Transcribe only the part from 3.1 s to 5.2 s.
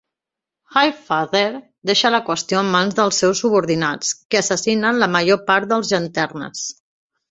seus subordinats, que assassinen la